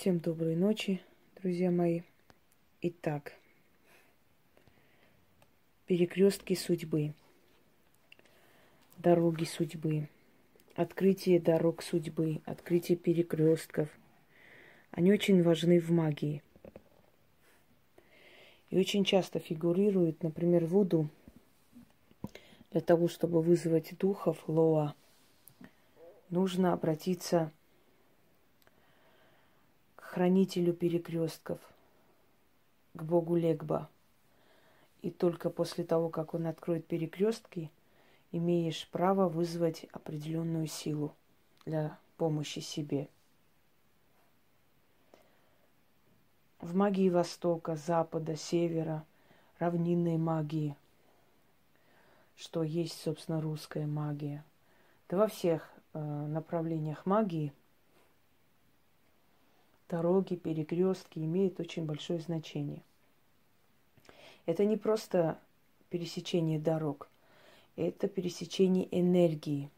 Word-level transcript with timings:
Всем 0.00 0.20
доброй 0.20 0.54
ночи, 0.54 1.00
друзья 1.42 1.72
мои. 1.72 2.02
Итак, 2.82 3.32
перекрестки 5.86 6.54
судьбы, 6.54 7.14
дороги 8.98 9.42
судьбы, 9.42 10.08
открытие 10.76 11.40
дорог 11.40 11.82
судьбы, 11.82 12.40
открытие 12.44 12.96
перекрестков. 12.96 13.88
Они 14.92 15.12
очень 15.12 15.42
важны 15.42 15.80
в 15.80 15.90
магии. 15.90 16.44
И 18.70 18.78
очень 18.78 19.02
часто 19.02 19.40
фигурируют, 19.40 20.22
например, 20.22 20.66
Вуду 20.66 21.08
для 22.70 22.82
того, 22.82 23.08
чтобы 23.08 23.42
вызвать 23.42 23.98
духов 23.98 24.48
Лоа, 24.48 24.94
нужно 26.30 26.72
обратиться 26.72 27.50
хранителю 30.10 30.72
перекрестков, 30.72 31.58
к 32.94 33.02
Богу 33.02 33.36
Легба. 33.36 33.88
И 35.02 35.10
только 35.10 35.50
после 35.50 35.84
того, 35.84 36.08
как 36.08 36.34
он 36.34 36.46
откроет 36.46 36.86
перекрестки, 36.86 37.70
имеешь 38.32 38.88
право 38.88 39.28
вызвать 39.28 39.84
определенную 39.92 40.66
силу 40.66 41.14
для 41.64 41.98
помощи 42.16 42.58
себе. 42.58 43.08
В 46.60 46.74
магии 46.74 47.08
Востока, 47.08 47.76
Запада, 47.76 48.36
Севера, 48.36 49.04
равнинной 49.58 50.16
магии– 50.16 50.76
что 52.38 52.62
есть, 52.62 53.00
собственно, 53.02 53.40
русская 53.40 53.86
магия. 53.86 54.44
Да 55.08 55.16
во 55.16 55.26
всех 55.26 55.68
э, 55.92 55.98
направлениях 55.98 57.04
магии 57.04 57.52
дороги, 59.88 60.36
перекрестки 60.36 61.18
имеют 61.18 61.60
очень 61.60 61.84
большое 61.84 62.20
значение. 62.20 62.82
Это 64.46 64.64
не 64.64 64.76
просто 64.76 65.38
пересечение 65.90 66.58
дорог, 66.58 67.08
это 67.76 68.08
пересечение 68.08 68.88
энергии. 68.90 69.70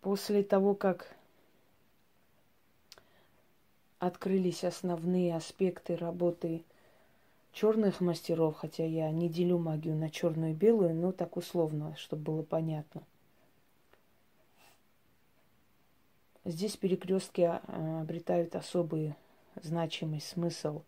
После 0.00 0.42
того, 0.42 0.74
как 0.74 1.14
открылись 4.00 4.64
основные 4.64 5.36
аспекты 5.36 5.94
работы 5.94 6.64
черных 7.52 8.00
мастеров, 8.00 8.56
хотя 8.56 8.84
я 8.84 9.10
не 9.12 9.28
делю 9.28 9.58
магию 9.58 9.94
на 9.94 10.10
черную 10.10 10.50
и 10.50 10.54
белую, 10.54 10.94
но 10.94 11.12
так 11.12 11.36
условно, 11.36 11.94
чтобы 11.96 12.22
было 12.22 12.42
понятно. 12.42 13.02
Здесь 16.44 16.76
перекрестки 16.76 17.42
а, 17.42 18.00
обретают 18.00 18.56
особый 18.56 19.14
значимый 19.62 20.20
смысл, 20.20 20.82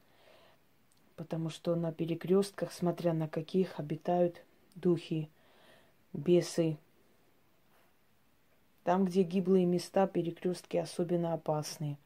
потому 1.17 1.49
что 1.49 1.77
на 1.77 1.93
перекрестках, 1.93 2.73
смотря 2.73 3.13
на 3.13 3.29
каких, 3.29 3.79
обитают 3.79 4.43
духи, 4.75 5.29
бесы. 6.13 6.77
Там, 8.83 9.05
где 9.05 9.23
гиблые 9.23 9.65
места, 9.65 10.07
перекрестки 10.09 10.77
особенно 10.77 11.33
опасные. 11.35 11.99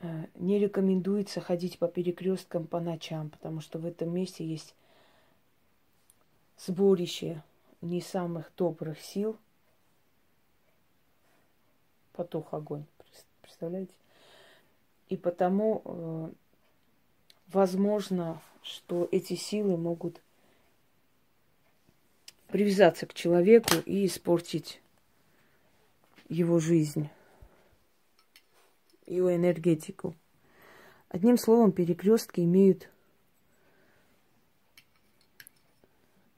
Э, 0.00 0.26
не 0.36 0.58
рекомендуется 0.58 1.40
ходить 1.40 1.78
по 1.78 1.88
перекресткам 1.88 2.66
по 2.66 2.80
ночам, 2.80 3.30
потому 3.30 3.60
что 3.60 3.78
в 3.78 3.86
этом 3.86 4.14
месте 4.14 4.44
есть 4.44 4.74
сборище 6.58 7.42
не 7.80 8.00
самых 8.00 8.50
добрых 8.56 9.00
сил. 9.00 9.36
Потух 12.12 12.52
огонь, 12.52 12.84
представляете? 13.42 13.94
И 15.08 15.16
потому 15.16 15.82
э, 15.84 16.30
возможно, 17.48 18.40
что 18.62 19.08
эти 19.10 19.34
силы 19.34 19.76
могут 19.76 20.20
привязаться 22.48 23.06
к 23.06 23.14
человеку 23.14 23.74
и 23.86 24.06
испортить 24.06 24.80
его 26.28 26.58
жизнь 26.58 27.08
его 29.10 29.34
энергетику. 29.34 30.14
Одним 31.08 31.36
словом, 31.36 31.72
перекрестки 31.72 32.40
имеют 32.40 32.88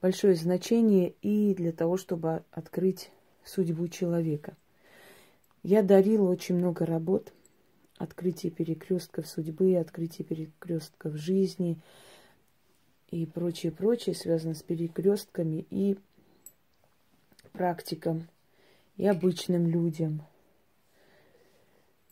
большое 0.00 0.34
значение 0.34 1.14
и 1.20 1.54
для 1.54 1.72
того, 1.72 1.96
чтобы 1.96 2.44
открыть 2.50 3.10
судьбу 3.44 3.88
человека. 3.88 4.56
Я 5.62 5.82
дарила 5.82 6.30
очень 6.30 6.56
много 6.56 6.84
работ, 6.86 7.32
открытие 7.98 8.50
перекрестков 8.50 9.26
судьбы, 9.26 9.76
открытие 9.76 10.26
перекрестков 10.26 11.14
жизни 11.14 11.78
и 13.10 13.26
прочее, 13.26 13.72
прочее, 13.72 14.14
связано 14.14 14.54
с 14.54 14.62
перекрестками 14.62 15.66
и 15.70 15.98
практикам, 17.52 18.28
и 18.96 19.06
обычным 19.06 19.66
людям– 19.66 20.22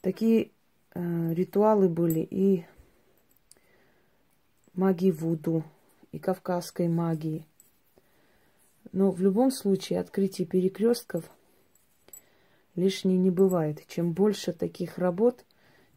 Такие 0.00 0.50
э, 0.94 1.34
ритуалы 1.34 1.90
были 1.90 2.20
и 2.20 2.64
магии 4.72 5.10
Вуду, 5.10 5.62
и 6.10 6.18
кавказской 6.18 6.88
магии. 6.88 7.46
Но 8.92 9.10
в 9.10 9.20
любом 9.20 9.50
случае 9.50 10.00
открытие 10.00 10.46
перекрестков 10.46 11.30
лишней 12.76 13.16
не 13.16 13.30
бывает. 13.30 13.84
Чем 13.88 14.12
больше 14.12 14.52
таких 14.52 14.98
работ, 14.98 15.44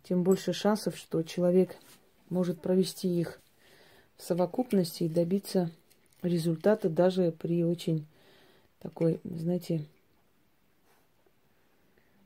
тем 0.04 0.24
больше 0.24 0.54
шансов, 0.54 0.98
что 0.98 1.24
человек 1.24 1.76
может 2.30 2.62
провести 2.62 3.08
их 3.08 3.40
в 4.18 4.24
совокупности 4.24 5.04
и 5.04 5.10
добиться 5.10 5.72
результата 6.22 6.90
даже 6.90 7.32
при 7.32 7.64
очень 7.64 8.06
такой, 8.80 9.20
знаете, 9.24 9.86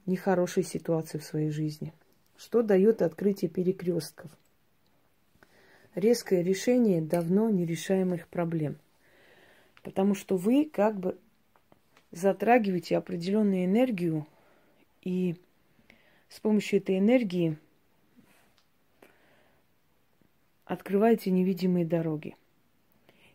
нехорошей 0.05 0.63
ситуации 0.63 1.17
в 1.17 1.23
своей 1.23 1.49
жизни. 1.49 1.93
Что 2.37 2.61
дает 2.61 3.01
открытие 3.01 3.49
перекрестков? 3.49 4.31
Резкое 5.95 6.43
решение 6.43 7.01
давно 7.01 7.49
нерешаемых 7.49 8.27
проблем. 8.27 8.77
Потому 9.83 10.15
что 10.15 10.37
вы 10.37 10.69
как 10.71 10.99
бы 10.99 11.17
затрагиваете 12.11 12.97
определенную 12.97 13.65
энергию 13.65 14.27
и 15.07 15.37
с 16.27 16.41
помощью 16.41 16.79
этой 16.79 16.97
энергии 16.99 17.57
открываете 20.65 21.31
невидимые 21.31 21.85
дороги. 21.85 22.35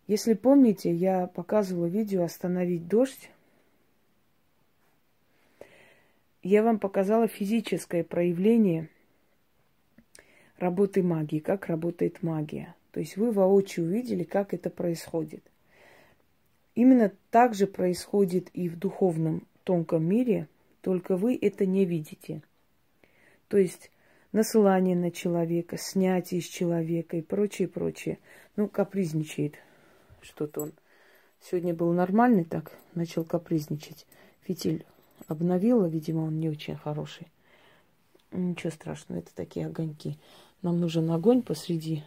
Если 0.06 0.34
помните, 0.34 0.92
я 0.92 1.26
показывала 1.28 1.86
видео 1.86 2.24
«Остановить 2.24 2.88
дождь», 2.88 3.30
я 6.42 6.62
вам 6.62 6.78
показала 6.78 7.26
физическое 7.26 8.04
проявление 8.04 8.90
работы 10.58 11.02
магии, 11.02 11.38
как 11.38 11.68
работает 11.68 12.22
магия. 12.22 12.74
То 12.90 13.00
есть 13.00 13.16
вы 13.16 13.32
воочию 13.32 13.86
увидели, 13.86 14.24
как 14.24 14.52
это 14.52 14.68
происходит. 14.68 15.42
Именно 16.74 17.12
так 17.30 17.54
же 17.54 17.66
происходит 17.66 18.50
и 18.52 18.68
в 18.68 18.78
духовном 18.78 19.46
тонком 19.64 20.04
мире, 20.04 20.48
только 20.82 21.16
вы 21.16 21.38
это 21.40 21.64
не 21.64 21.84
видите. 21.84 22.42
То 23.48 23.56
есть 23.56 23.90
насылание 24.32 24.96
на 24.96 25.10
человека, 25.10 25.78
снятие 25.78 26.40
из 26.40 26.46
человека 26.46 27.16
и 27.16 27.22
прочее, 27.22 27.68
прочее. 27.68 28.18
Ну, 28.56 28.68
капризничает 28.68 29.54
что-то 30.20 30.62
он. 30.62 30.72
Сегодня 31.40 31.74
был 31.74 31.92
нормальный, 31.92 32.44
так 32.44 32.78
начал 32.94 33.24
капризничать. 33.24 34.06
Фитиль 34.42 34.84
обновила, 35.28 35.86
видимо, 35.86 36.20
он 36.22 36.38
не 36.38 36.48
очень 36.48 36.76
хороший. 36.76 37.28
Ничего 38.30 38.70
страшного, 38.70 39.20
это 39.20 39.34
такие 39.34 39.66
огоньки. 39.66 40.18
Нам 40.62 40.80
нужен 40.80 41.10
огонь 41.10 41.42
посреди. 41.42 42.02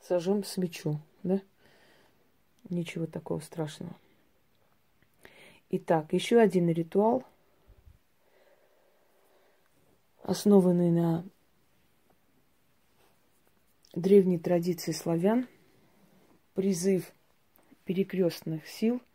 Сожжем 0.00 0.44
свечу, 0.44 1.00
да? 1.22 1.40
Ничего 2.68 3.06
такого 3.06 3.40
страшного. 3.40 3.94
Итак, 5.76 6.12
еще 6.12 6.38
один 6.38 6.68
ритуал, 6.68 7.24
основанный 10.22 10.90
на 10.90 11.24
древней 13.94 14.38
традиции 14.38 14.92
славян, 14.92 15.48
призыв 16.54 17.12
перекрестных 17.84 18.66
сил– 18.68 19.00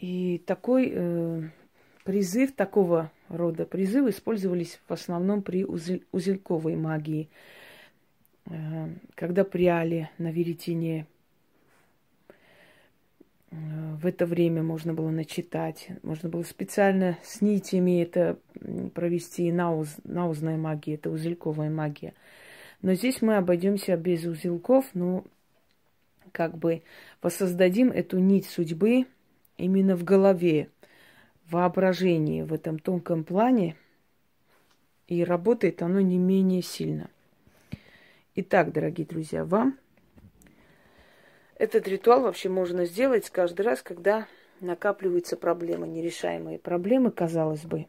и 0.00 0.38
такой 0.46 0.90
э, 0.94 1.42
призыв, 2.04 2.54
такого 2.54 3.12
рода 3.28 3.66
призывы 3.66 4.10
использовались 4.10 4.80
в 4.88 4.92
основном 4.94 5.42
при 5.42 5.62
узель, 5.62 6.06
узелковой 6.10 6.74
магии, 6.74 7.28
э, 8.46 8.88
когда 9.14 9.44
пряли 9.44 10.08
на 10.16 10.32
веретене, 10.32 11.06
в 13.50 14.06
это 14.06 14.26
время 14.26 14.62
можно 14.62 14.94
было 14.94 15.10
начитать. 15.10 15.88
Можно 16.02 16.28
было 16.28 16.42
специально 16.42 17.18
с 17.22 17.40
нитями 17.40 18.02
это 18.02 18.38
провести 18.94 19.50
науз, 19.50 19.96
наузная 20.04 20.56
магия, 20.56 20.94
это 20.94 21.10
узелковая 21.10 21.70
магия. 21.70 22.14
Но 22.82 22.94
здесь 22.94 23.20
мы 23.22 23.36
обойдемся 23.36 23.96
без 23.96 24.24
узелков, 24.24 24.86
но 24.94 25.24
как 26.32 26.56
бы 26.56 26.82
воссоздадим 27.20 27.90
эту 27.90 28.18
нить 28.18 28.46
судьбы 28.46 29.06
именно 29.58 29.96
в 29.96 30.04
голове, 30.04 30.70
воображении, 31.50 32.42
в 32.42 32.52
этом 32.52 32.78
тонком 32.78 33.24
плане. 33.24 33.76
И 35.08 35.24
работает 35.24 35.82
оно 35.82 36.00
не 36.00 36.18
менее 36.18 36.62
сильно. 36.62 37.10
Итак, 38.36 38.72
дорогие 38.72 39.06
друзья, 39.06 39.44
вам 39.44 39.76
этот 41.60 41.86
ритуал 41.88 42.22
вообще 42.22 42.48
можно 42.48 42.86
сделать 42.86 43.28
каждый 43.28 43.66
раз, 43.66 43.82
когда 43.82 44.26
накапливаются 44.60 45.36
проблемы, 45.36 45.86
нерешаемые 45.88 46.58
проблемы, 46.58 47.10
казалось 47.10 47.66
бы. 47.66 47.86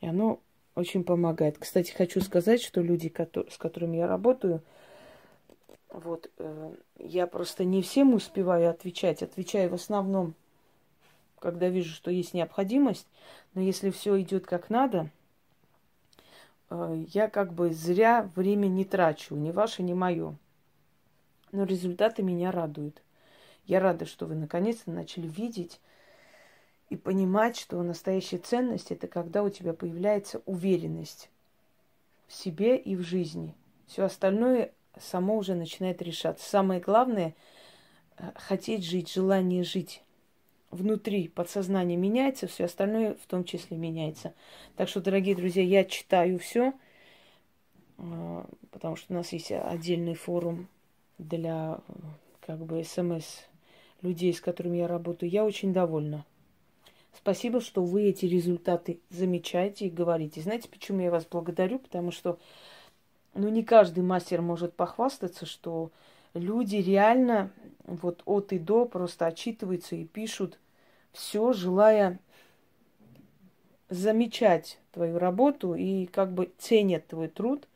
И 0.00 0.06
оно 0.06 0.38
очень 0.76 1.02
помогает. 1.02 1.58
Кстати, 1.58 1.90
хочу 1.90 2.20
сказать, 2.20 2.62
что 2.62 2.80
люди, 2.80 3.12
с 3.50 3.58
которыми 3.58 3.96
я 3.96 4.06
работаю, 4.06 4.62
вот, 5.90 6.30
э, 6.38 6.74
я 7.00 7.26
просто 7.26 7.64
не 7.64 7.82
всем 7.82 8.14
успеваю 8.14 8.70
отвечать. 8.70 9.24
Отвечаю 9.24 9.70
в 9.70 9.74
основном, 9.74 10.34
когда 11.40 11.68
вижу, 11.68 11.92
что 11.92 12.12
есть 12.12 12.34
необходимость. 12.34 13.08
Но 13.52 13.62
если 13.62 13.90
все 13.90 14.20
идет 14.20 14.46
как 14.46 14.70
надо, 14.70 15.10
э, 16.70 17.04
я 17.08 17.28
как 17.28 17.52
бы 17.52 17.72
зря 17.72 18.30
время 18.36 18.68
не 18.68 18.84
трачу, 18.84 19.34
ни 19.34 19.50
ваше, 19.50 19.82
ни 19.82 19.92
мое. 19.92 20.36
Но 21.50 21.64
результаты 21.64 22.22
меня 22.22 22.52
радуют. 22.52 23.02
Я 23.68 23.80
рада, 23.80 24.06
что 24.06 24.24
вы 24.24 24.34
наконец-то 24.34 24.90
начали 24.90 25.26
видеть 25.28 25.78
и 26.88 26.96
понимать, 26.96 27.58
что 27.58 27.80
настоящая 27.82 28.38
ценность 28.38 28.90
это 28.90 29.06
когда 29.08 29.42
у 29.42 29.50
тебя 29.50 29.74
появляется 29.74 30.40
уверенность 30.46 31.28
в 32.28 32.34
себе 32.34 32.78
и 32.78 32.96
в 32.96 33.02
жизни. 33.02 33.54
Все 33.86 34.04
остальное 34.04 34.72
само 34.98 35.36
уже 35.36 35.54
начинает 35.54 36.00
решаться. 36.00 36.48
Самое 36.48 36.80
главное 36.80 37.34
э, 38.16 38.30
хотеть 38.36 38.86
жить, 38.86 39.12
желание 39.12 39.64
жить. 39.64 40.02
Внутри 40.70 41.28
подсознание 41.28 41.98
меняется, 41.98 42.46
все 42.46 42.64
остальное 42.64 43.16
в 43.16 43.26
том 43.26 43.44
числе 43.44 43.76
меняется. 43.76 44.32
Так 44.76 44.88
что, 44.88 45.02
дорогие 45.02 45.36
друзья, 45.36 45.62
я 45.62 45.84
читаю 45.84 46.38
все, 46.38 46.72
э, 47.98 48.44
потому 48.70 48.96
что 48.96 49.12
у 49.12 49.16
нас 49.16 49.30
есть 49.34 49.52
отдельный 49.52 50.14
форум 50.14 50.68
для 51.18 51.80
э, 51.86 51.92
как 52.40 52.60
бы 52.64 52.82
смс 52.82 53.42
людей, 54.02 54.32
с 54.32 54.40
которыми 54.40 54.78
я 54.78 54.88
работаю, 54.88 55.30
я 55.30 55.44
очень 55.44 55.72
довольна. 55.72 56.24
Спасибо, 57.16 57.60
что 57.60 57.82
вы 57.82 58.04
эти 58.04 58.26
результаты 58.26 59.00
замечаете 59.10 59.86
и 59.86 59.90
говорите. 59.90 60.40
Знаете, 60.40 60.68
почему 60.68 61.00
я 61.00 61.10
вас 61.10 61.26
благодарю? 61.28 61.78
Потому 61.78 62.12
что 62.12 62.38
ну, 63.34 63.48
не 63.48 63.64
каждый 63.64 64.04
мастер 64.04 64.40
может 64.40 64.74
похвастаться, 64.74 65.46
что 65.46 65.90
люди 66.34 66.76
реально 66.76 67.50
вот 67.84 68.22
от 68.24 68.52
и 68.52 68.58
до 68.58 68.84
просто 68.84 69.26
отчитываются 69.26 69.96
и 69.96 70.04
пишут 70.04 70.58
все, 71.12 71.52
желая 71.52 72.20
замечать 73.88 74.78
твою 74.92 75.18
работу 75.18 75.74
и 75.74 76.06
как 76.06 76.32
бы 76.32 76.50
ценят 76.58 77.06
твой 77.06 77.28
труд. 77.28 77.66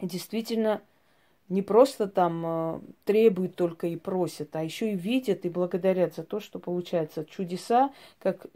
Действительно 0.00 0.80
не 1.52 1.60
просто 1.60 2.08
там 2.08 2.42
э, 2.46 2.80
требуют 3.04 3.56
только 3.56 3.86
и 3.86 3.96
просят, 3.96 4.56
а 4.56 4.62
еще 4.62 4.92
и 4.92 4.96
видят 4.96 5.44
и 5.44 5.50
благодарят 5.50 6.14
за 6.14 6.24
то, 6.24 6.40
что 6.40 6.58
получается 6.58 7.26
чудеса, 7.26 7.92
как 8.18 8.46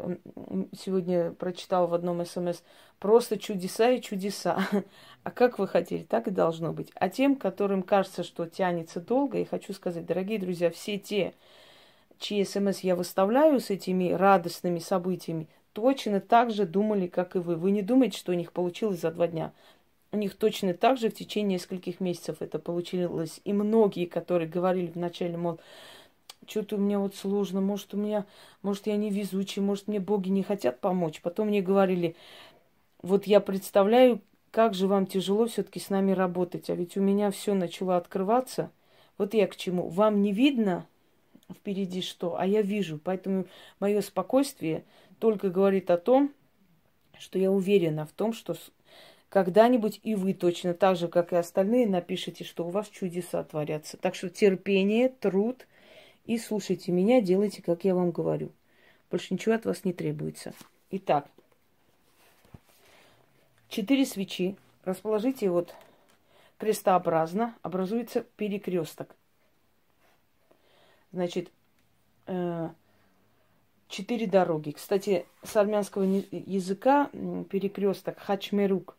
сегодня 0.79 1.33
прочитал 1.33 1.89
в 1.89 1.95
одном 1.95 2.25
смс, 2.25 2.63
просто 2.99 3.39
чудеса 3.39 3.91
и 3.91 4.01
чудеса. 4.01 4.67
А 5.25 5.33
как 5.33 5.59
вы 5.59 5.67
хотели, 5.67 6.05
так 6.05 6.29
и 6.29 6.31
должно 6.31 6.73
быть. 6.73 6.93
А 6.95 7.09
тем, 7.09 7.35
которым 7.35 7.83
кажется, 7.83 8.23
что 8.23 8.47
тянется 8.47 9.01
долго, 9.01 9.39
я 9.39 9.45
хочу 9.45 9.73
сказать, 9.73 10.07
дорогие 10.07 10.39
друзья, 10.39 10.71
все 10.71 10.99
те, 10.99 11.35
чьи 12.21 12.45
смс 12.45 12.79
я 12.79 12.95
выставляю 12.95 13.59
с 13.59 13.71
этими 13.71 14.13
радостными 14.13 14.79
событиями, 14.79 15.49
точно 15.73 16.21
так 16.21 16.53
же 16.53 16.65
думали, 16.65 17.09
как 17.09 17.35
и 17.35 17.41
вы. 17.41 17.57
Вы 17.57 17.73
не 17.73 17.83
думаете, 17.83 18.17
что 18.17 18.31
у 18.31 18.37
них 18.37 18.53
получилось 18.53 19.01
за 19.01 19.11
два 19.11 19.27
дня 19.27 19.53
у 20.17 20.19
них 20.19 20.35
точно 20.35 20.73
так 20.73 20.97
же 20.97 21.11
в 21.11 21.15
течение 21.15 21.57
нескольких 21.57 22.01
месяцев 22.01 22.39
это 22.41 22.59
получилось. 22.59 23.41
И 23.45 23.53
многие, 23.53 24.07
которые 24.07 24.49
говорили 24.49 24.91
вначале, 24.95 25.37
мол, 25.37 25.61
что-то 26.47 26.77
у 26.77 26.79
меня 26.79 26.99
вот 26.99 27.15
сложно, 27.15 27.61
может, 27.61 27.93
у 27.93 27.99
меня, 27.99 28.25
может, 28.63 28.87
я 28.87 28.97
не 28.97 29.11
везучий, 29.11 29.61
может, 29.61 29.89
мне 29.89 30.01
боги 30.01 30.31
не 30.31 30.43
хотят 30.43 30.81
помочь. 30.81 31.21
Потом 31.21 31.49
мне 31.49 31.61
говорили, 31.61 32.17
вот 33.03 33.27
я 33.27 33.41
представляю, 33.41 34.23
как 34.51 34.73
же 34.73 34.87
вам 34.87 35.07
тяжело 35.07 35.47
все-таки 35.47 35.81
с 35.81 35.91
нами 35.91 36.13
работать, 36.13 36.71
а 36.71 36.75
ведь 36.75 36.97
у 36.97 37.03
меня 37.03 37.31
все 37.31 37.53
начало 37.53 37.99
открываться. 37.99 38.71
Вот 39.19 39.35
я 39.35 39.47
к 39.47 39.57
чему. 39.57 39.89
Вам 39.89 40.23
не 40.23 40.33
видно 40.33 40.87
впереди 41.53 42.01
что, 42.01 42.39
а 42.39 42.47
я 42.47 42.63
вижу. 42.63 42.99
Поэтому 43.03 43.45
мое 43.81 44.01
спокойствие 44.01 44.85
только 45.21 45.51
говорит 45.51 45.91
о 45.91 45.99
том, 45.99 46.33
что 47.19 47.39
я 47.39 47.51
уверена 47.51 48.07
в 48.07 48.13
том, 48.13 48.33
что 48.33 48.55
когда-нибудь 49.29 50.01
и 50.03 50.15
вы 50.15 50.35
точно 50.35 50.75
так 50.75 50.97
же, 50.97 51.09
как 51.09 51.33
и 51.33 51.37
остальные, 51.37 51.87
напишите, 51.87 52.45
что 52.45 52.67
у 52.67 52.71
вас 52.71 52.89
чудеса 52.89 53.43
творятся. 53.45 53.97
Так 53.97 54.15
что 54.15 54.31
терпение, 54.31 55.09
труд 55.09 55.67
и 56.25 56.39
слушайте 56.39 56.93
меня, 56.93 57.21
делайте, 57.21 57.63
как 57.63 57.85
я 57.85 57.95
вам 57.95 58.11
говорю. 58.11 58.53
Больше 59.11 59.35
ничего 59.35 59.55
от 59.55 59.65
вас 59.65 59.85
не 59.85 59.93
требуется. 59.93 60.53
Итак, 60.91 61.29
четыре 63.69 64.07
свечи. 64.07 64.57
Расположите 64.85 65.51
вот 65.51 65.75
крестообразно, 66.59 67.55
образуется 67.63 68.25
перекресток. 68.37 69.15
Значит, 71.13 71.51
э, 72.27 72.71
четыре 73.89 74.27
дороги. 74.27 74.71
Кстати, 74.71 75.27
с 75.43 75.57
армянского 75.57 76.05
языка 76.05 77.11
перекресток 77.51 78.19
хачмерук 78.19 78.97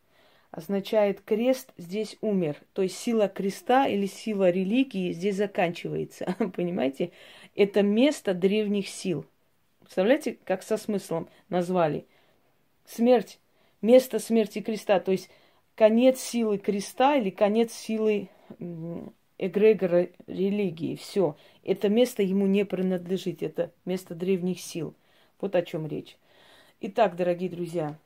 означает 0.50 1.20
крест 1.20 1.72
здесь 1.76 2.16
умер. 2.20 2.56
То 2.72 2.82
есть 2.82 2.96
сила 2.96 3.28
креста 3.28 3.86
или 3.86 4.06
сила 4.06 4.50
религии 4.50 5.12
здесь 5.12 5.36
заканчивается. 5.36 6.36
Понимаете? 6.56 7.12
Это 7.54 7.82
место 7.82 8.34
древних 8.34 8.88
сил. 8.88 9.26
Представляете, 9.80 10.38
как 10.44 10.62
со 10.62 10.76
смыслом 10.76 11.28
назвали? 11.48 12.06
Смерть, 12.84 13.38
место 13.82 14.18
смерти 14.18 14.60
креста, 14.60 15.00
то 15.00 15.12
есть 15.12 15.30
конец 15.74 16.20
силы 16.20 16.58
креста 16.58 17.16
или 17.16 17.30
конец 17.30 17.72
силы 17.72 18.28
эгрегора 19.38 20.08
религии. 20.26 20.96
Все. 20.96 21.36
Это 21.62 21.88
место 21.88 22.22
ему 22.22 22.46
не 22.46 22.64
принадлежит. 22.64 23.42
Это 23.42 23.72
место 23.84 24.14
древних 24.14 24.60
сил. 24.60 24.94
Вот 25.40 25.54
о 25.54 25.62
чем 25.62 25.86
речь. 25.86 26.16
Итак, 26.80 27.16
дорогие 27.16 27.50
друзья, 27.50 27.96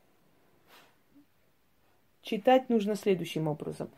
Читать 2.22 2.68
нужно 2.68 2.94
следующим 2.94 3.48
образом. 3.48 3.90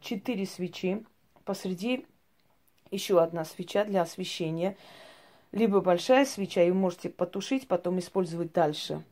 Четыре 0.00 0.46
свечи, 0.46 1.04
посреди 1.44 2.06
еще 2.90 3.20
одна 3.20 3.44
свеча 3.44 3.84
для 3.84 4.02
освещения. 4.02 4.76
Либо 5.50 5.80
большая 5.80 6.24
свеча, 6.24 6.60
ее 6.60 6.74
можете 6.74 7.10
потушить, 7.10 7.66
потом 7.66 7.98
использовать 7.98 8.52
дальше. 8.52 9.02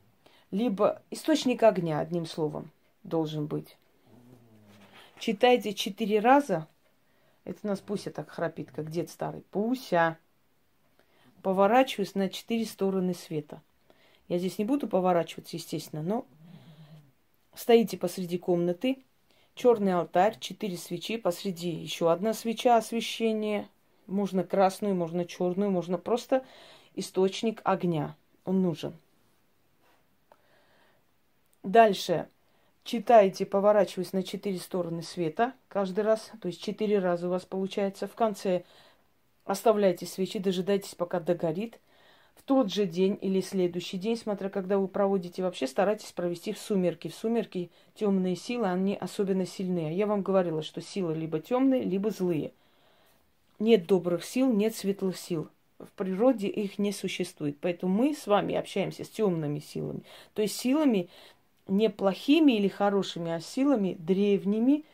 Либо 0.50 1.02
источник 1.10 1.62
огня, 1.62 1.98
одним 1.98 2.26
словом, 2.26 2.70
должен 3.02 3.46
быть. 3.46 3.76
Читайте 5.18 5.74
четыре 5.74 6.20
раза. 6.20 6.66
Это 7.44 7.58
у 7.64 7.66
нас 7.68 7.80
Пуся 7.80 8.10
так 8.10 8.30
храпит, 8.30 8.70
как 8.70 8.90
дед 8.90 9.10
старый. 9.10 9.42
Пуся. 9.50 10.16
Поворачиваюсь 11.42 12.14
на 12.14 12.28
четыре 12.28 12.64
стороны 12.64 13.14
света. 13.14 13.60
Я 14.28 14.38
здесь 14.38 14.58
не 14.58 14.64
буду 14.64 14.86
поворачиваться, 14.86 15.56
естественно, 15.56 16.02
но 16.02 16.26
Стоите 17.54 17.96
посреди 17.96 18.38
комнаты, 18.38 19.02
черный 19.54 19.94
алтарь, 19.94 20.38
четыре 20.38 20.76
свечи, 20.76 21.16
посреди 21.16 21.70
еще 21.70 22.12
одна 22.12 22.32
свеча 22.32 22.76
освещения. 22.76 23.68
Можно 24.06 24.44
красную, 24.44 24.94
можно 24.94 25.24
черную, 25.24 25.70
можно 25.70 25.98
просто 25.98 26.44
источник 26.94 27.60
огня. 27.64 28.16
Он 28.44 28.62
нужен. 28.62 28.94
Дальше 31.62 32.28
читаете, 32.84 33.46
поворачиваясь 33.46 34.12
на 34.12 34.22
четыре 34.22 34.58
стороны 34.58 35.02
света 35.02 35.52
каждый 35.68 36.04
раз. 36.04 36.30
То 36.40 36.48
есть 36.48 36.62
четыре 36.62 36.98
раза 36.98 37.26
у 37.28 37.30
вас 37.30 37.44
получается. 37.44 38.08
В 38.08 38.14
конце 38.14 38.64
оставляйте 39.44 40.06
свечи, 40.06 40.38
дожидайтесь, 40.38 40.94
пока 40.94 41.20
догорит– 41.20 41.78
в 42.36 42.42
тот 42.42 42.72
же 42.72 42.86
день 42.86 43.18
или 43.20 43.40
следующий 43.40 43.98
день, 43.98 44.16
смотря 44.16 44.48
когда 44.48 44.78
вы 44.78 44.88
проводите, 44.88 45.42
вообще 45.42 45.66
старайтесь 45.66 46.12
провести 46.12 46.52
в 46.52 46.58
сумерки. 46.58 47.08
В 47.08 47.14
сумерки 47.14 47.70
темные 47.94 48.36
силы, 48.36 48.66
они 48.66 48.96
особенно 48.96 49.46
сильные. 49.46 49.96
Я 49.96 50.06
вам 50.06 50.22
говорила, 50.22 50.62
что 50.62 50.80
силы 50.80 51.14
либо 51.14 51.40
темные, 51.40 51.82
либо 51.82 52.10
злые. 52.10 52.52
Нет 53.58 53.86
добрых 53.86 54.24
сил, 54.24 54.52
нет 54.52 54.74
светлых 54.74 55.16
сил. 55.18 55.48
в 55.78 55.92
природе 55.92 56.48
их 56.48 56.78
не 56.78 56.92
существует. 56.92 57.56
Поэтому 57.60 57.94
мы 57.94 58.14
с 58.14 58.26
вами 58.26 58.54
общаемся 58.54 59.04
с 59.04 59.08
темными 59.08 59.60
силами. 59.60 60.02
То 60.34 60.42
есть 60.42 60.56
силами 60.56 61.08
не 61.68 61.88
плохими 61.88 62.52
или 62.52 62.68
хорошими, 62.68 63.32
а 63.32 63.40
силами 63.40 63.96
древними, 63.98 64.84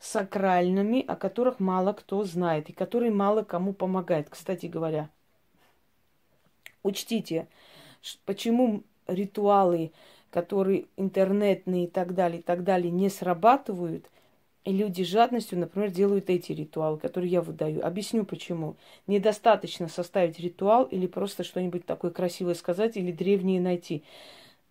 сакральными, 0.00 1.04
о 1.06 1.16
которых 1.16 1.60
мало 1.60 1.92
кто 1.92 2.24
знает 2.24 2.70
и 2.70 2.72
которые 2.72 3.12
мало 3.12 3.42
кому 3.42 3.72
помогают, 3.72 4.28
кстати 4.30 4.66
говоря. 4.66 5.10
Учтите, 6.86 7.48
почему 8.24 8.84
ритуалы, 9.08 9.90
которые 10.30 10.86
интернетные 10.96 11.84
и 11.84 11.88
так 11.88 12.14
далее, 12.14 12.38
и 12.38 12.42
так 12.42 12.62
далее, 12.62 12.90
не 12.90 13.08
срабатывают, 13.08 14.08
и 14.64 14.72
люди 14.72 15.04
жадностью, 15.04 15.58
например, 15.58 15.90
делают 15.90 16.30
эти 16.30 16.52
ритуалы, 16.52 16.98
которые 16.98 17.30
я 17.30 17.40
выдаю. 17.40 17.84
Объясню 17.84 18.24
почему. 18.24 18.76
Недостаточно 19.06 19.88
составить 19.88 20.38
ритуал 20.38 20.84
или 20.84 21.06
просто 21.06 21.44
что-нибудь 21.44 21.86
такое 21.86 22.10
красивое 22.10 22.54
сказать 22.54 22.96
или 22.96 23.12
древнее 23.12 23.60
найти. 23.60 24.02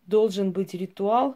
Должен 0.06 0.52
быть 0.52 0.74
ритуал, 0.74 1.36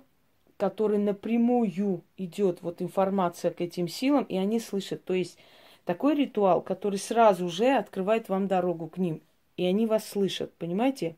который 0.57 0.97
напрямую 0.97 2.03
идет 2.17 2.61
вот 2.61 2.81
информация 2.81 3.51
к 3.51 3.61
этим 3.61 3.87
силам, 3.87 4.23
и 4.25 4.37
они 4.37 4.59
слышат. 4.59 5.03
То 5.05 5.13
есть 5.13 5.37
такой 5.85 6.15
ритуал, 6.15 6.61
который 6.61 6.99
сразу 6.99 7.49
же 7.49 7.67
открывает 7.67 8.27
вам 8.29 8.47
дорогу 8.47 8.87
к 8.87 8.97
ним, 8.97 9.21
и 9.59 9.65
они 9.65 9.85
вас 9.85 10.07
слышат, 10.07 10.53
понимаете? 10.53 11.17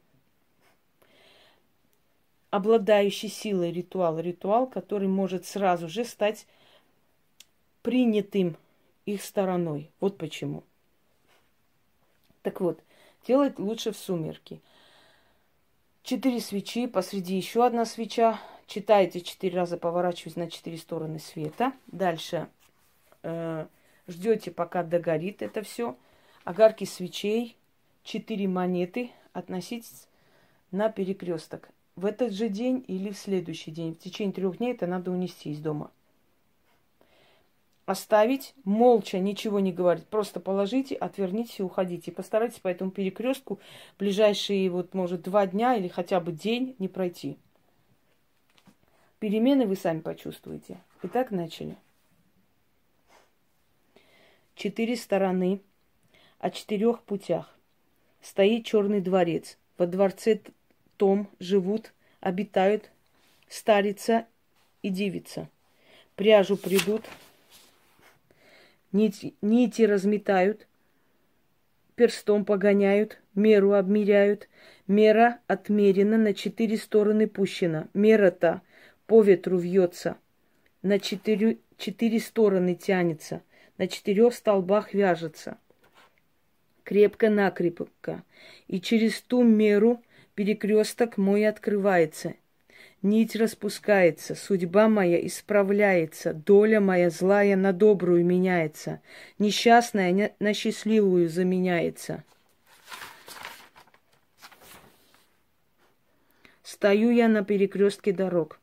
Обладающий 2.50 3.30
силой 3.30 3.72
ритуал, 3.72 4.20
ритуал, 4.20 4.66
который 4.66 5.08
может 5.08 5.46
сразу 5.46 5.88
же 5.88 6.04
стать 6.04 6.48
принятым 7.84 8.58
их 9.06 9.22
стороной. 9.22 9.92
Вот 10.00 10.18
почему. 10.18 10.64
Так 12.42 12.62
вот, 12.62 12.80
делать 13.28 13.60
лучше 13.60 13.92
в 13.92 13.98
сумерки. 13.98 14.60
Четыре 16.02 16.40
свечи, 16.40 16.88
посреди 16.88 17.38
еще 17.38 17.64
одна 17.64 17.86
свеча, 17.86 18.40
Читаете 18.66 19.22
четыре 19.22 19.58
раза, 19.58 19.78
поворачиваясь 19.78 20.38
на 20.38 20.50
четыре 20.50 20.78
стороны 20.78 21.20
света. 21.20 21.74
Дальше 21.88 22.48
э, 23.22 23.68
ждете, 24.08 24.50
пока 24.50 24.82
догорит 24.82 25.44
это 25.44 25.62
все. 25.62 25.96
Огарки 26.44 26.86
свечей, 26.86 27.56
четыре 28.04 28.48
монеты 28.48 29.12
относить 29.34 30.08
на 30.72 30.90
перекресток. 30.90 31.70
В 31.96 32.06
этот 32.06 32.34
же 32.34 32.50
день 32.50 32.84
или 32.88 33.12
в 33.12 33.18
следующий 33.18 33.72
день. 33.72 33.94
В 33.94 34.00
течение 34.00 34.34
трех 34.34 34.58
дней 34.58 34.74
это 34.74 34.88
надо 34.88 35.12
унести 35.12 35.52
из 35.52 35.60
дома. 35.60 35.92
Оставить, 37.86 38.54
молча, 38.64 39.20
ничего 39.20 39.60
не 39.60 39.74
говорить. 39.74 40.08
Просто 40.08 40.40
положите, 40.40 40.96
отвернитесь 40.96 41.60
и 41.60 41.64
уходите. 41.64 42.12
Постарайтесь 42.12 42.60
по 42.60 42.70
этому 42.70 42.92
перекрестку 42.92 43.60
ближайшие, 44.00 44.70
вот, 44.70 44.94
может, 44.94 45.24
два 45.24 45.46
дня 45.46 45.76
или 45.76 45.90
хотя 45.90 46.20
бы 46.22 46.32
день 46.32 46.76
не 46.80 46.88
пройти. 46.88 47.38
Перемены 49.20 49.68
вы 49.68 49.76
сами 49.76 50.00
почувствуете. 50.00 50.80
Итак, 51.04 51.32
начали. 51.32 51.76
Четыре 54.56 54.96
стороны 54.96 55.62
о 56.40 56.50
четырех 56.50 57.04
путях. 57.04 57.58
Стоит 58.22 58.66
черный 58.66 59.02
дворец. 59.02 59.58
Во 59.78 59.88
дворце 59.88 60.42
том 60.98 61.28
живут, 61.40 61.94
обитают 62.20 62.92
старица 63.50 64.26
и 64.82 64.90
девица. 64.90 65.50
Пряжу 66.16 66.56
придут, 66.56 67.04
нити, 68.92 69.34
нити 69.42 69.82
разметают, 69.84 70.68
перстом 71.96 72.46
погоняют, 72.46 73.20
меру 73.34 73.74
обмеряют. 73.74 74.48
Мера 74.88 75.40
отмерена, 75.48 76.18
на 76.18 76.34
четыре 76.34 76.76
стороны 76.76 77.26
пущена. 77.26 77.88
Мера-то 77.94 78.62
по 79.06 79.22
ветру 79.22 79.58
вьется, 79.58 80.18
на 80.82 81.00
четыре, 81.00 81.60
четыре 81.78 82.20
стороны 82.20 82.76
тянется, 82.76 83.42
на 83.78 83.88
четырех 83.88 84.34
столбах 84.34 84.94
вяжется. 84.94 85.58
Крепко-накрепко. 86.84 88.24
И 88.68 88.80
через 88.82 89.22
ту 89.22 89.44
меру 89.44 90.02
перекресток 90.36 91.18
мой 91.18 91.48
открывается. 91.48 92.36
Нить 93.02 93.36
распускается, 93.36 94.36
судьба 94.36 94.88
моя 94.88 95.26
исправляется, 95.26 96.34
доля 96.34 96.80
моя 96.80 97.10
злая 97.10 97.56
на 97.56 97.74
добрую 97.74 98.24
меняется, 98.24 99.02
несчастная 99.40 100.36
на 100.40 100.54
счастливую 100.54 101.28
заменяется. 101.28 102.24
Стою 106.62 107.10
я 107.10 107.28
на 107.28 107.44
перекрестке 107.44 108.12
дорог 108.12 108.60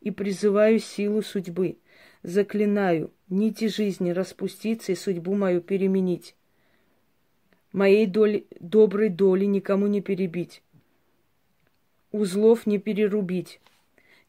и 0.00 0.10
призываю 0.10 0.78
силу 0.78 1.22
судьбы. 1.22 1.78
Заклинаю 2.22 3.12
нити 3.28 3.68
жизни 3.68 4.10
распуститься 4.10 4.92
и 4.92 4.94
судьбу 4.94 5.34
мою 5.34 5.60
переменить. 5.60 6.34
Моей 7.74 8.06
доли, 8.06 8.46
доброй 8.58 9.10
доли 9.10 9.44
никому 9.44 9.86
не 9.86 10.00
перебить. 10.00 10.62
Узлов 12.10 12.66
не 12.66 12.78
перерубить, 12.78 13.60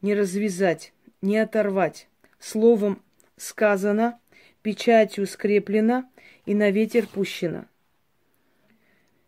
не 0.01 0.13
развязать, 0.13 0.91
не 1.21 1.37
оторвать. 1.37 2.09
Словом 2.39 3.01
сказано, 3.37 4.19
печатью 4.61 5.25
скреплено 5.27 6.03
и 6.45 6.53
на 6.53 6.71
ветер 6.71 7.07
пущено. 7.07 7.63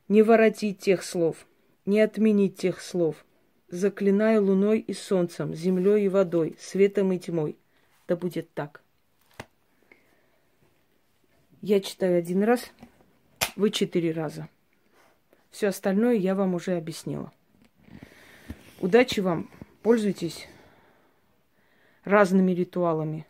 Не 0.10 0.22
воротить 0.22 0.80
тех 0.80 1.02
слов, 1.02 1.48
не 1.86 2.02
отменить 2.02 2.58
тех 2.58 2.82
слов– 2.82 3.24
заклинаю 3.70 4.46
луной 4.46 4.80
и 4.80 4.94
солнцем, 4.94 5.54
землей 5.54 6.06
и 6.06 6.10
водой, 6.10 6.56
светом 6.60 7.12
и 7.12 7.20
тьмой. 7.20 7.58
Да 8.08 8.16
будет 8.16 8.54
так. 8.54 8.82
Я 11.62 11.82
читаю 11.82 12.18
один 12.18 12.44
раз, 12.44 12.72
вы 13.58 13.72
четыре 13.72 14.12
раза. 14.12 14.48
Все 15.50 15.68
остальное 15.68 16.16
я 16.16 16.36
вам 16.36 16.54
уже 16.54 16.78
объяснила. 16.78 17.34
Удачи 18.80 19.20
вам, 19.20 19.50
пользуйтесь 19.82 20.48
разными 22.04 22.52
ритуалами, 22.52 23.26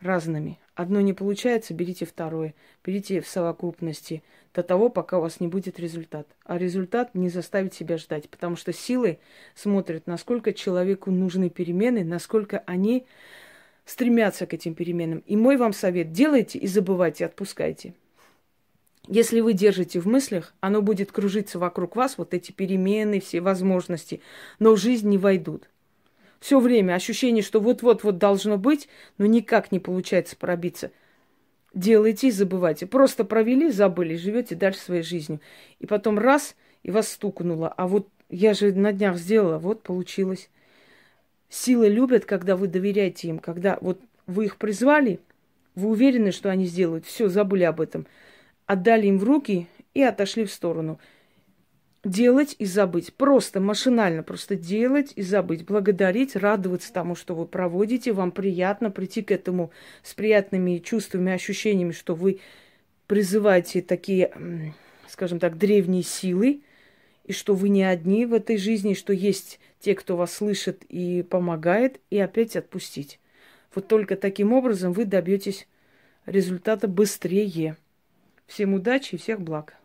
разными. 0.00 0.58
Одно 0.74 1.00
не 1.00 1.12
получается, 1.12 1.74
берите 1.74 2.06
второе, 2.06 2.54
берите 2.84 3.20
в 3.20 3.26
совокупности 3.26 4.22
до 4.54 4.62
того, 4.62 4.88
пока 4.88 5.18
у 5.18 5.22
вас 5.22 5.40
не 5.40 5.48
будет 5.48 5.78
результат. 5.80 6.26
А 6.44 6.56
результат 6.56 7.14
не 7.14 7.28
заставит 7.28 7.74
себя 7.74 7.98
ждать, 7.98 8.30
потому 8.30 8.56
что 8.56 8.72
силы 8.72 9.18
смотрят, 9.54 10.06
насколько 10.06 10.54
человеку 10.54 11.10
нужны 11.10 11.50
перемены, 11.50 12.04
насколько 12.04 12.60
они 12.60 13.06
стремятся 13.84 14.46
к 14.46 14.54
этим 14.54 14.74
переменам. 14.74 15.18
И 15.26 15.36
мой 15.36 15.56
вам 15.56 15.72
совет, 15.72 16.12
делайте 16.12 16.58
и 16.58 16.66
забывайте, 16.68 17.26
отпускайте. 17.26 17.94
Если 19.08 19.40
вы 19.40 19.52
держите 19.52 20.00
в 20.00 20.06
мыслях, 20.06 20.54
оно 20.60 20.80
будет 20.80 21.10
кружиться 21.10 21.58
вокруг 21.58 21.96
вас, 21.96 22.18
вот 22.18 22.34
эти 22.34 22.52
перемены, 22.52 23.20
все 23.20 23.40
возможности, 23.40 24.20
но 24.58 24.74
в 24.74 24.78
жизнь 24.78 25.08
не 25.08 25.18
войдут 25.18 25.68
все 26.42 26.58
время 26.58 26.94
ощущение, 26.94 27.42
что 27.42 27.60
вот-вот-вот 27.60 28.18
должно 28.18 28.58
быть, 28.58 28.88
но 29.16 29.26
никак 29.26 29.70
не 29.70 29.78
получается 29.78 30.36
пробиться. 30.36 30.90
Делайте 31.72 32.28
и 32.28 32.32
забывайте. 32.32 32.84
Просто 32.86 33.24
провели, 33.24 33.70
забыли, 33.70 34.16
живете 34.16 34.56
дальше 34.56 34.80
своей 34.80 35.02
жизнью. 35.04 35.40
И 35.78 35.86
потом 35.86 36.18
раз, 36.18 36.56
и 36.82 36.90
вас 36.90 37.08
стукнуло. 37.08 37.68
А 37.68 37.86
вот 37.86 38.08
я 38.28 38.54
же 38.54 38.72
на 38.72 38.92
днях 38.92 39.18
сделала, 39.18 39.58
вот 39.58 39.84
получилось. 39.84 40.50
Силы 41.48 41.88
любят, 41.88 42.24
когда 42.24 42.56
вы 42.56 42.66
доверяете 42.66 43.28
им, 43.28 43.38
когда 43.38 43.78
вот 43.80 44.00
вы 44.26 44.46
их 44.46 44.56
призвали, 44.56 45.20
вы 45.76 45.90
уверены, 45.90 46.32
что 46.32 46.50
они 46.50 46.66
сделают, 46.66 47.06
все, 47.06 47.28
забыли 47.28 47.62
об 47.62 47.80
этом, 47.80 48.04
отдали 48.72 49.06
им 49.06 49.18
в 49.18 49.24
руки 49.24 49.68
и 49.94 50.02
отошли 50.02 50.44
в 50.44 50.52
сторону 50.52 50.98
делать 52.04 52.56
и 52.58 52.64
забыть. 52.64 53.14
Просто 53.14 53.60
машинально, 53.60 54.22
просто 54.22 54.56
делать 54.56 55.12
и 55.14 55.22
забыть. 55.22 55.64
Благодарить, 55.64 56.34
радоваться 56.36 56.92
тому, 56.92 57.14
что 57.14 57.34
вы 57.34 57.46
проводите. 57.46 58.12
Вам 58.12 58.32
приятно 58.32 58.90
прийти 58.90 59.22
к 59.22 59.30
этому 59.30 59.70
с 60.02 60.14
приятными 60.14 60.78
чувствами, 60.78 61.32
ощущениями, 61.32 61.92
что 61.92 62.14
вы 62.14 62.40
призываете 63.06 63.82
такие, 63.82 64.74
скажем 65.08 65.38
так, 65.38 65.58
древние 65.58 66.02
силы, 66.02 66.62
и 67.24 67.32
что 67.32 67.54
вы 67.54 67.68
не 67.68 67.84
одни 67.84 68.26
в 68.26 68.34
этой 68.34 68.56
жизни, 68.56 68.94
что 68.94 69.12
есть 69.12 69.60
те, 69.78 69.94
кто 69.94 70.16
вас 70.16 70.32
слышит 70.32 70.82
и 70.88 71.22
помогает, 71.22 72.00
и 72.10 72.18
опять 72.18 72.56
отпустить. 72.56 73.20
Вот 73.74 73.86
только 73.86 74.16
таким 74.16 74.52
образом 74.52 74.92
вы 74.92 75.04
добьетесь 75.04 75.68
результата 76.26 76.88
быстрее. 76.88 77.76
Всем 78.52 78.74
удачи 78.74 79.14
и 79.14 79.16
всех 79.16 79.40
благ. 79.40 79.78